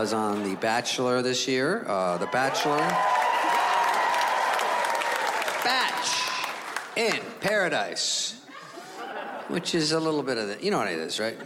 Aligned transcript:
was 0.00 0.14
on 0.14 0.42
The 0.44 0.56
Bachelor 0.56 1.20
this 1.20 1.46
year. 1.46 1.84
Uh, 1.86 2.16
the 2.16 2.26
Bachelor. 2.28 2.78
Batch 5.62 6.22
in 6.96 7.20
Paradise, 7.40 8.40
which 9.48 9.74
is 9.74 9.92
a 9.92 10.00
little 10.00 10.22
bit 10.22 10.38
of 10.38 10.48
the, 10.48 10.64
you 10.64 10.70
know 10.70 10.78
what 10.78 10.88
it 10.88 10.98
is, 10.98 11.20
right? 11.20 11.36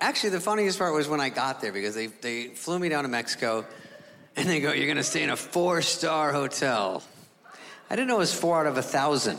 Actually, 0.00 0.30
the 0.30 0.40
funniest 0.40 0.80
part 0.80 0.92
was 0.92 1.06
when 1.06 1.20
I 1.20 1.28
got 1.28 1.60
there 1.60 1.72
because 1.72 1.94
they, 1.94 2.08
they 2.08 2.48
flew 2.48 2.80
me 2.80 2.88
down 2.88 3.04
to 3.04 3.08
Mexico 3.08 3.64
and 4.34 4.48
they 4.48 4.58
go, 4.58 4.72
You're 4.72 4.86
going 4.86 4.96
to 4.96 5.04
stay 5.04 5.22
in 5.22 5.30
a 5.30 5.36
four 5.36 5.80
star 5.80 6.32
hotel. 6.32 7.04
I 7.88 7.94
didn't 7.94 8.08
know 8.08 8.16
it 8.16 8.18
was 8.18 8.34
four 8.34 8.58
out 8.58 8.66
of 8.66 8.76
a 8.76 8.82
thousand. 8.82 9.38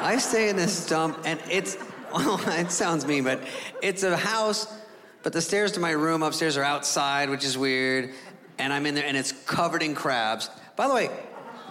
I 0.00 0.18
stay 0.20 0.48
in 0.48 0.54
this 0.54 0.86
dump 0.86 1.18
and 1.24 1.40
it's, 1.50 1.76
it 2.58 2.70
sounds 2.70 3.06
mean, 3.06 3.24
but 3.24 3.40
it's 3.82 4.02
a 4.02 4.16
house, 4.16 4.72
but 5.22 5.32
the 5.32 5.42
stairs 5.42 5.72
to 5.72 5.80
my 5.80 5.90
room 5.90 6.22
upstairs 6.22 6.56
are 6.56 6.64
outside, 6.64 7.28
which 7.30 7.44
is 7.44 7.58
weird. 7.58 8.10
And 8.58 8.72
I'm 8.72 8.86
in 8.86 8.94
there 8.94 9.04
and 9.04 9.16
it's 9.16 9.32
covered 9.32 9.82
in 9.82 9.94
crabs. 9.94 10.50
By 10.74 10.88
the 10.88 10.94
way, 10.94 11.10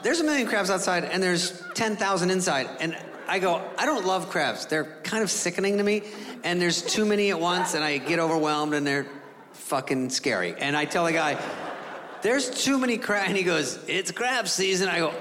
there's 0.03 0.19
a 0.19 0.23
million 0.23 0.47
crabs 0.47 0.69
outside 0.69 1.03
and 1.03 1.21
there's 1.21 1.61
10,000 1.73 2.29
inside. 2.29 2.69
And 2.79 2.95
I 3.27 3.39
go, 3.39 3.61
I 3.77 3.85
don't 3.85 4.05
love 4.05 4.29
crabs. 4.29 4.65
They're 4.65 4.99
kind 5.03 5.23
of 5.23 5.29
sickening 5.31 5.77
to 5.77 5.83
me. 5.83 6.03
And 6.43 6.61
there's 6.61 6.81
too 6.81 7.05
many 7.05 7.29
at 7.31 7.39
once 7.39 7.73
and 7.73 7.83
I 7.83 7.97
get 7.97 8.19
overwhelmed 8.19 8.73
and 8.73 8.85
they're 8.85 9.07
fucking 9.53 10.11
scary. 10.11 10.55
And 10.57 10.77
I 10.77 10.85
tell 10.85 11.05
the 11.05 11.11
guy, 11.11 11.37
there's 12.21 12.49
too 12.63 12.77
many 12.77 12.97
crabs. 12.97 13.27
And 13.27 13.37
he 13.37 13.43
goes, 13.43 13.79
it's 13.87 14.11
crab 14.11 14.47
season. 14.47 14.87
I 14.87 14.99
go, 14.99 15.13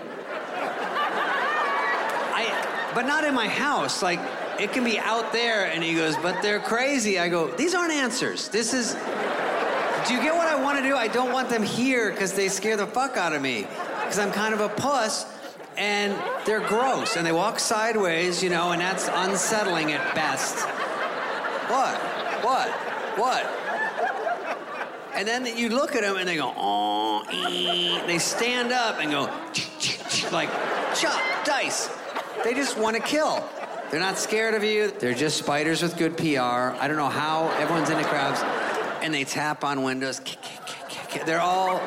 I, 2.32 2.92
but 2.94 3.06
not 3.06 3.24
in 3.24 3.34
my 3.34 3.48
house. 3.48 4.02
Like, 4.02 4.20
it 4.58 4.72
can 4.72 4.84
be 4.84 4.98
out 4.98 5.32
there. 5.32 5.66
And 5.66 5.82
he 5.82 5.94
goes, 5.94 6.16
but 6.16 6.42
they're 6.42 6.60
crazy. 6.60 7.18
I 7.18 7.28
go, 7.28 7.48
these 7.56 7.74
aren't 7.74 7.92
answers. 7.92 8.48
This 8.48 8.72
is, 8.74 8.94
do 10.06 10.14
you 10.14 10.20
get 10.20 10.34
what 10.34 10.48
I 10.48 10.60
want 10.62 10.78
to 10.78 10.84
do? 10.84 10.96
I 10.96 11.08
don't 11.08 11.32
want 11.32 11.48
them 11.48 11.62
here 11.62 12.10
because 12.10 12.32
they 12.32 12.48
scare 12.48 12.76
the 12.76 12.86
fuck 12.86 13.16
out 13.16 13.32
of 13.32 13.42
me. 13.42 13.66
Because 14.00 14.18
I'm 14.18 14.32
kind 14.32 14.54
of 14.54 14.60
a 14.60 14.68
puss 14.68 15.26
and 15.76 16.16
they're 16.44 16.66
gross 16.66 17.16
and 17.16 17.26
they 17.26 17.32
walk 17.32 17.58
sideways, 17.58 18.42
you 18.42 18.50
know, 18.50 18.72
and 18.72 18.80
that's 18.80 19.08
unsettling 19.12 19.92
at 19.92 20.14
best. 20.14 20.64
What? 21.68 21.96
What? 22.44 22.70
What? 23.18 23.44
And 25.14 25.26
then 25.26 25.46
you 25.56 25.70
look 25.70 25.96
at 25.96 26.02
them 26.02 26.16
and 26.16 26.28
they 26.28 26.36
go, 26.36 26.52
oh, 26.56 27.24
eh. 27.30 28.06
they 28.06 28.18
stand 28.18 28.70
up 28.70 29.00
and 29.00 29.10
go, 29.10 29.22
like, 30.30 30.50
chop, 30.94 31.20
dice. 31.44 31.88
They 32.44 32.52
just 32.54 32.78
want 32.78 32.96
to 32.96 33.02
kill. 33.02 33.42
They're 33.90 34.00
not 34.00 34.18
scared 34.18 34.54
of 34.54 34.64
you. 34.64 34.90
They're 34.90 35.14
just 35.14 35.38
spiders 35.38 35.80
with 35.80 35.96
good 35.96 36.16
PR. 36.16 36.74
I 36.80 36.88
don't 36.88 36.96
know 36.96 37.08
how 37.08 37.48
everyone's 37.50 37.88
into 37.88 38.04
crabs. 38.04 38.40
And 39.02 39.14
they 39.14 39.22
tap 39.22 39.62
on 39.62 39.84
windows. 39.84 40.20
They're 41.24 41.40
all, 41.40 41.78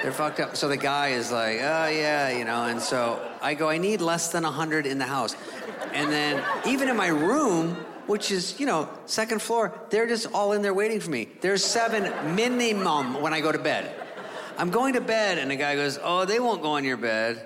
they're 0.00 0.12
fucked 0.12 0.38
up. 0.38 0.56
So 0.56 0.68
the 0.68 0.76
guy 0.76 1.08
is 1.08 1.32
like, 1.32 1.56
oh, 1.56 1.88
yeah, 1.88 2.30
you 2.30 2.44
know. 2.44 2.66
And 2.66 2.80
so 2.80 3.20
I 3.42 3.54
go, 3.54 3.68
I 3.68 3.78
need 3.78 4.00
less 4.00 4.30
than 4.30 4.44
100 4.44 4.86
in 4.86 4.98
the 4.98 5.06
house. 5.06 5.34
And 5.92 6.10
then 6.10 6.42
even 6.66 6.88
in 6.88 6.96
my 6.96 7.08
room, 7.08 7.74
which 8.06 8.30
is, 8.30 8.60
you 8.60 8.66
know, 8.66 8.88
second 9.06 9.42
floor, 9.42 9.76
they're 9.90 10.06
just 10.06 10.32
all 10.32 10.52
in 10.52 10.62
there 10.62 10.74
waiting 10.74 11.00
for 11.00 11.10
me. 11.10 11.28
There's 11.40 11.64
seven 11.64 12.36
minimum 12.36 13.20
when 13.20 13.34
I 13.34 13.40
go 13.40 13.50
to 13.50 13.58
bed. 13.58 13.92
I'm 14.56 14.70
going 14.70 14.92
to 14.94 15.00
bed, 15.00 15.38
and 15.38 15.50
the 15.50 15.56
guy 15.56 15.74
goes, 15.74 15.98
Oh, 16.00 16.24
they 16.24 16.38
won't 16.38 16.62
go 16.62 16.70
on 16.70 16.84
your 16.84 16.96
bed. 16.96 17.44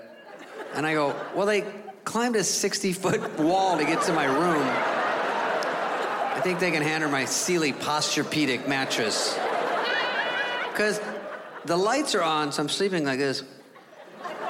And 0.75 0.85
I 0.85 0.93
go, 0.93 1.15
Well, 1.33 1.47
they 1.47 1.63
climbed 2.09 2.35
a 2.35 2.43
60 2.43 2.91
foot 2.93 3.37
wall 3.37 3.77
to 3.77 3.85
get 3.85 4.01
to 4.01 4.11
my 4.11 4.25
room. 4.25 4.63
I 4.65 6.41
think 6.43 6.59
they 6.59 6.71
can 6.71 6.81
handle 6.81 7.11
my 7.11 7.25
Sealy 7.25 7.71
Posturepedic 7.71 8.67
mattress. 8.67 9.37
Because 10.71 10.99
the 11.65 11.77
lights 11.77 12.15
are 12.15 12.23
on, 12.23 12.51
so 12.51 12.63
I'm 12.63 12.69
sleeping 12.69 13.05
like 13.05 13.19
this. 13.19 13.43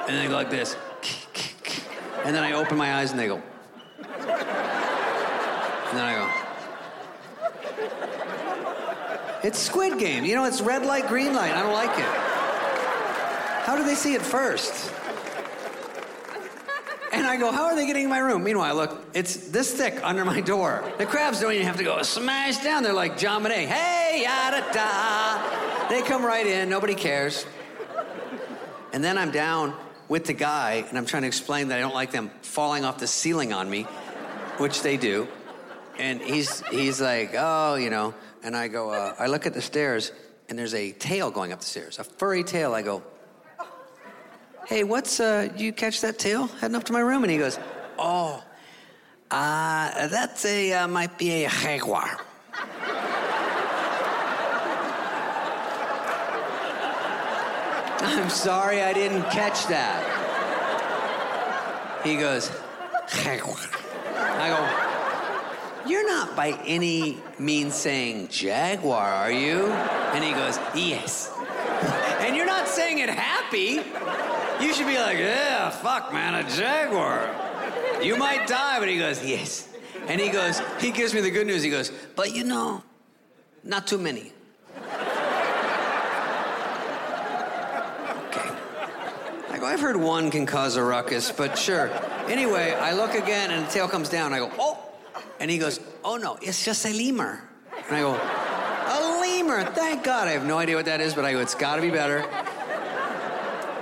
And 0.08 0.16
they 0.16 0.26
go 0.26 0.32
like 0.32 0.48
this. 0.48 0.74
And 2.24 2.34
then 2.34 2.42
I 2.42 2.52
open 2.52 2.78
my 2.78 2.94
eyes 2.94 3.10
and 3.10 3.20
they 3.20 3.26
go. 3.26 3.42
And 4.06 5.98
then 5.98 6.06
I 6.06 6.14
go. 6.14 6.30
It's 9.46 9.58
Squid 9.58 9.98
Game. 9.98 10.24
You 10.24 10.34
know, 10.34 10.44
it's 10.44 10.62
red 10.62 10.86
light, 10.86 11.08
green 11.08 11.34
light. 11.34 11.52
I 11.52 11.62
don't 11.62 11.74
like 11.74 11.90
it. 11.98 12.06
How 13.66 13.76
do 13.76 13.84
they 13.84 13.94
see 13.94 14.14
it 14.14 14.22
first? 14.22 14.90
And 17.12 17.26
I 17.26 17.36
go, 17.36 17.50
how 17.50 17.64
are 17.64 17.74
they 17.74 17.86
getting 17.86 18.04
in 18.04 18.10
my 18.10 18.18
room? 18.18 18.44
Meanwhile, 18.44 18.76
look, 18.76 19.04
it's 19.14 19.48
this 19.48 19.74
thick 19.74 19.98
under 20.02 20.24
my 20.24 20.40
door. 20.40 20.84
The 20.98 21.06
crabs 21.06 21.40
don't 21.40 21.52
even 21.52 21.66
have 21.66 21.76
to 21.78 21.84
go 21.84 22.00
smash 22.02 22.58
down. 22.58 22.82
They're 22.82 22.92
like 22.92 23.18
John 23.18 23.42
Bonet. 23.42 23.66
Hey, 23.66 24.22
yada 24.22 24.64
da. 24.72 25.88
They 25.88 26.02
come 26.02 26.24
right 26.24 26.46
in. 26.46 26.68
Nobody 26.68 26.94
cares. 26.94 27.46
And 28.92 29.02
then 29.02 29.18
I'm 29.18 29.30
down 29.30 29.74
with 30.08 30.24
the 30.26 30.32
guy, 30.32 30.84
and 30.88 30.98
I'm 30.98 31.06
trying 31.06 31.22
to 31.22 31.28
explain 31.28 31.68
that 31.68 31.78
I 31.78 31.80
don't 31.80 31.94
like 31.94 32.10
them 32.10 32.30
falling 32.42 32.84
off 32.84 32.98
the 32.98 33.06
ceiling 33.06 33.52
on 33.52 33.68
me, 33.68 33.82
which 34.58 34.82
they 34.82 34.96
do 34.96 35.28
and 36.00 36.20
he's 36.20 36.62
he's 36.68 37.00
like, 37.00 37.34
oh, 37.36 37.74
you 37.74 37.90
know, 37.90 38.14
and 38.42 38.56
I 38.56 38.68
go, 38.68 38.90
uh, 38.90 39.14
I 39.18 39.26
look 39.26 39.46
at 39.46 39.52
the 39.52 39.62
stairs, 39.62 40.12
and 40.48 40.58
there's 40.58 40.74
a 40.74 40.92
tail 40.92 41.30
going 41.30 41.52
up 41.52 41.60
the 41.60 41.66
stairs, 41.66 41.98
a 41.98 42.04
furry 42.04 42.42
tail. 42.42 42.74
I 42.74 42.82
go, 42.82 43.02
hey, 44.70 44.84
what's 44.84 45.18
uh, 45.18 45.48
you 45.56 45.72
catch 45.72 46.00
that 46.00 46.16
tail 46.16 46.46
heading 46.46 46.76
up 46.76 46.84
to 46.84 46.92
my 46.92 47.00
room? 47.00 47.24
And 47.24 47.32
he 47.32 47.38
goes, 47.38 47.58
oh, 47.98 48.40
uh, 49.32 50.06
that's 50.06 50.44
a 50.44 50.72
uh, 50.72 50.86
might 50.86 51.18
be 51.18 51.44
a 51.44 51.50
jaguar. 51.50 52.20
I'm 58.02 58.30
sorry, 58.30 58.82
I 58.82 58.92
didn't 58.92 59.24
catch 59.24 59.66
that. 59.66 60.06
He 62.04 62.16
goes, 62.16 62.52
jaguar. 63.24 63.56
I 64.14 64.50
go. 64.50 65.90
You're 65.90 66.06
not 66.06 66.36
by 66.36 66.52
any 66.64 67.18
means 67.40 67.74
saying 67.74 68.28
Jaguar, 68.28 69.02
are 69.02 69.32
you? 69.32 69.66
And 70.12 70.22
he 70.22 70.30
goes, 70.30 70.58
Yes. 70.74 71.32
And 72.30 72.36
you're 72.36 72.46
not 72.46 72.68
saying 72.68 73.00
it 73.00 73.08
happy. 73.10 73.82
You 74.64 74.72
should 74.72 74.86
be 74.86 74.96
like, 74.98 75.18
Yeah, 75.18 75.68
fuck, 75.68 76.12
man, 76.12 76.36
a 76.36 76.48
Jaguar. 76.48 77.28
You 78.00 78.16
might 78.16 78.46
die, 78.46 78.78
but 78.78 78.88
he 78.88 78.98
goes, 78.98 79.24
Yes. 79.24 79.68
And 80.06 80.20
he 80.20 80.28
goes, 80.28 80.62
He 80.78 80.92
gives 80.92 81.12
me 81.12 81.22
the 81.22 81.30
good 81.32 81.48
news. 81.48 81.64
He 81.64 81.70
goes, 81.70 81.90
But 82.14 82.32
you 82.32 82.44
know, 82.44 82.84
not 83.64 83.88
too 83.88 83.98
many. 83.98 84.32
Okay. 88.28 88.50
I 89.50 89.58
go, 89.58 89.66
I've 89.66 89.80
heard 89.80 89.96
one 89.96 90.30
can 90.30 90.46
cause 90.46 90.76
a 90.76 90.84
ruckus, 90.84 91.32
but 91.32 91.58
sure. 91.58 91.90
Anyway, 92.28 92.74
I 92.74 92.92
look 92.92 93.14
again 93.16 93.50
and 93.50 93.66
the 93.66 93.70
tail 93.72 93.88
comes 93.88 94.08
down. 94.08 94.32
I 94.32 94.38
go, 94.38 94.52
Oh, 94.56 94.78
and 95.40 95.50
he 95.50 95.58
goes, 95.58 95.80
Oh 96.04 96.16
no, 96.16 96.38
it's 96.40 96.64
just 96.64 96.86
a 96.86 96.92
lemur. 96.92 97.42
And 97.88 97.96
I 97.96 98.00
go, 98.02 98.49
lemur, 99.50 99.70
thank 99.70 100.04
God. 100.04 100.28
I 100.28 100.32
have 100.32 100.46
no 100.46 100.58
idea 100.58 100.76
what 100.76 100.84
that 100.86 101.00
is, 101.00 101.14
but 101.14 101.24
I 101.24 101.32
go, 101.32 101.40
It's 101.40 101.54
gotta 101.54 101.82
be 101.82 101.90
better. 101.90 102.20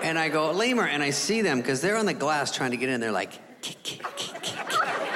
And 0.02 0.18
I 0.18 0.28
go, 0.28 0.52
Lemur, 0.52 0.86
and 0.86 1.02
I 1.02 1.10
see 1.10 1.42
them 1.42 1.60
because 1.60 1.80
they're 1.80 1.96
on 1.96 2.06
the 2.06 2.14
glass 2.14 2.54
trying 2.54 2.70
to 2.70 2.76
get 2.76 2.88
in. 2.88 3.00
They're 3.00 3.12
like, 3.12 3.32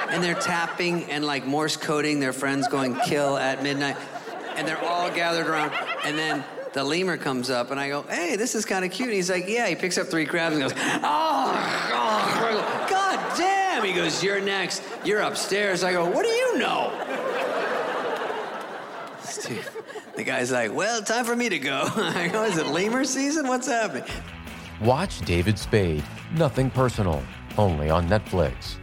and 0.09 0.23
they're 0.23 0.35
tapping 0.35 1.05
and 1.05 1.25
like 1.25 1.45
Morse 1.45 1.77
coding 1.77 2.19
their 2.19 2.33
friends 2.33 2.67
going 2.67 2.95
kill 3.05 3.37
at 3.37 3.63
midnight. 3.63 3.97
And 4.55 4.67
they're 4.67 4.83
all 4.83 5.09
gathered 5.09 5.47
around. 5.47 5.73
And 6.03 6.17
then 6.17 6.43
the 6.73 6.83
lemur 6.83 7.17
comes 7.17 7.49
up 7.49 7.71
and 7.71 7.79
I 7.79 7.89
go, 7.89 8.03
hey, 8.03 8.35
this 8.35 8.53
is 8.53 8.65
kind 8.65 8.85
of 8.85 8.91
cute. 8.91 9.07
And 9.07 9.15
he's 9.15 9.31
like, 9.31 9.47
yeah. 9.47 9.67
He 9.67 9.75
picks 9.75 9.97
up 9.97 10.07
three 10.07 10.25
crabs 10.25 10.55
and 10.55 10.61
goes, 10.63 10.73
oh, 10.75 11.91
oh. 11.93 12.87
God 12.89 13.37
damn. 13.37 13.83
He 13.83 13.93
goes, 13.93 14.21
you're 14.21 14.41
next. 14.41 14.83
You're 15.03 15.21
upstairs. 15.21 15.83
I 15.83 15.93
go, 15.93 16.07
what 16.07 16.23
do 16.23 16.29
you 16.29 16.59
know? 16.59 16.91
The 20.15 20.23
guy's 20.23 20.51
like, 20.51 20.73
well, 20.73 21.01
time 21.01 21.25
for 21.25 21.35
me 21.35 21.49
to 21.49 21.59
go. 21.59 21.89
I 21.95 22.27
go, 22.27 22.43
is 22.43 22.57
it 22.57 22.67
lemur 22.67 23.03
season? 23.03 23.47
What's 23.47 23.67
happening? 23.67 24.03
Watch 24.81 25.21
David 25.21 25.57
Spade, 25.57 26.03
Nothing 26.35 26.69
Personal, 26.69 27.23
only 27.57 27.89
on 27.89 28.07
Netflix. 28.07 28.75